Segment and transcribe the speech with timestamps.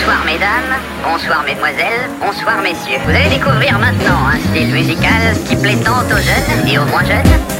[0.00, 2.98] Bonsoir mesdames, bonsoir mesdemoiselles, bonsoir messieurs.
[3.04, 7.04] Vous allez découvrir maintenant un style musical qui plaît tant aux jeunes et aux moins
[7.04, 7.59] jeunes.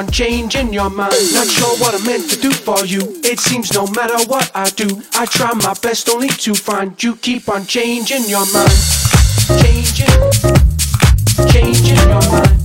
[0.00, 1.12] On changing your mind.
[1.34, 3.00] Not sure what I'm meant to do for you.
[3.22, 7.16] It seems no matter what I do, I try my best only to find you
[7.16, 8.72] keep on changing your mind.
[9.60, 10.06] Changing,
[11.50, 12.59] changing your mind.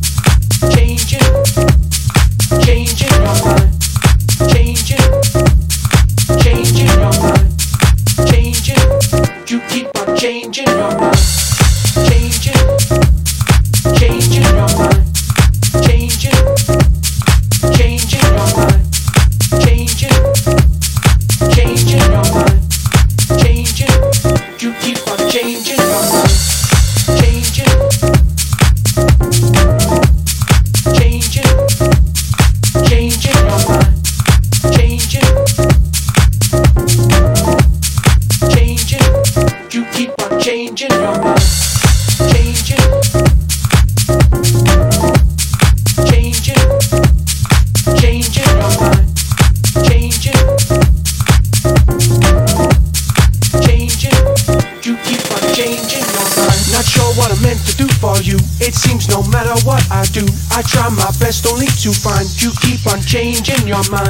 [63.67, 64.04] Your mind.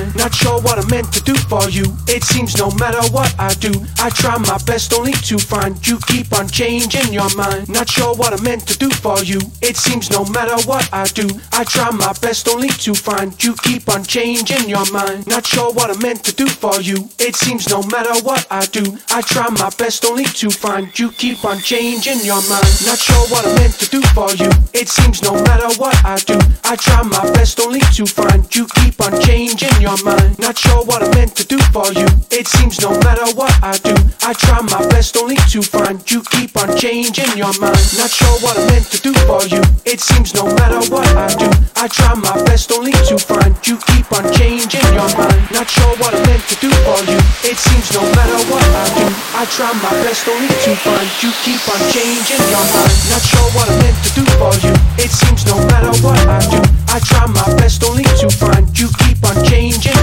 [2.79, 7.13] Matter what I do, I try my best only to find you keep on changing
[7.13, 7.70] your mind.
[7.70, 9.39] Not sure what I'm meant to do for you.
[9.62, 13.55] It seems no matter what I do, I try my best only to find you
[13.63, 15.27] keep on changing your mind.
[15.27, 17.10] Not sure what I'm meant to do for you.
[17.20, 21.12] It seems no matter what I do, I try my best only to find you
[21.12, 22.74] keep on changing your mind.
[22.86, 24.50] Not sure what I'm meant to do for you.
[24.74, 28.67] It seems no matter what I do, I try my best only to find you
[28.75, 30.39] keep on changing your mind.
[30.39, 32.08] Not sure what I'm meant to do for you.
[32.32, 33.93] It seems no matter what I do,
[34.25, 37.77] I try my best only to find you keep on changing your mind.
[37.93, 39.62] Not sure what I'm meant to do for you.
[39.86, 41.45] It seems no matter what I do,
[41.77, 45.45] I try my best only to find you keep on changing your mind.
[45.53, 47.22] Not sure what I'm meant to do for you.
[47.45, 49.05] It seems no matter what I do,
[49.38, 52.98] I try my best only to find you keep on changing your mind.
[53.13, 54.74] Not sure what I'm meant to do for you.
[54.98, 56.57] It seems no matter what I do,
[56.89, 60.01] I try my best only to find you keep on changing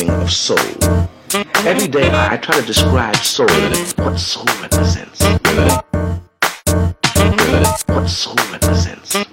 [0.00, 0.56] meaning of soul.
[1.66, 3.46] Every day I try to describe soul,
[3.96, 5.20] what soul represents,
[7.86, 9.16] what soul represents.
[9.16, 9.30] I've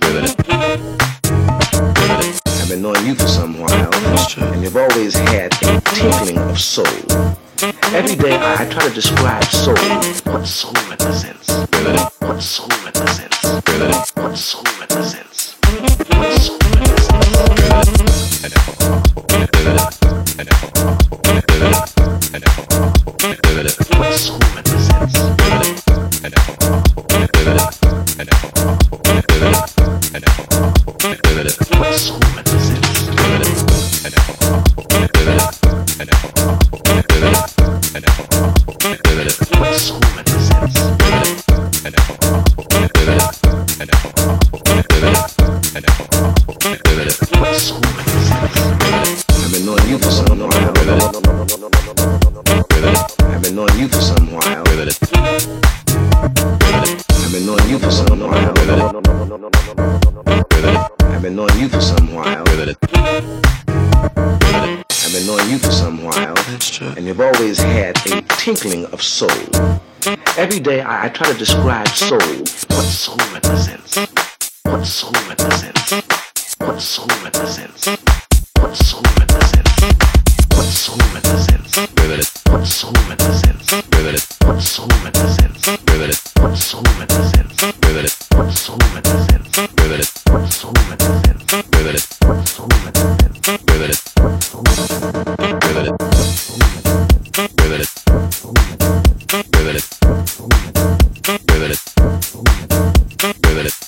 [2.70, 6.86] been knowing you for some while, and you've always had a tinkling of soul.
[7.93, 9.78] Every day I try to describe soul,
[10.26, 11.49] what soul represents,
[12.20, 12.66] what soul
[70.38, 73.17] Every day I, I try to describe soul, what soul
[101.28, 101.78] Riveted.
[103.43, 103.86] Riveted.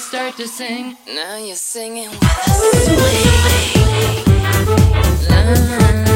[0.00, 0.96] start to sing.
[1.06, 2.08] Now you're singing.
[2.08, 4.26] with Wing.
[5.28, 6.09] La, la, la.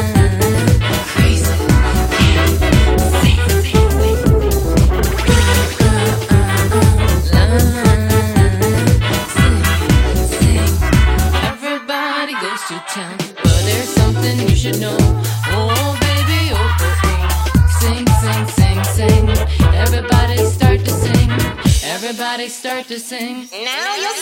[23.52, 24.13] Now you're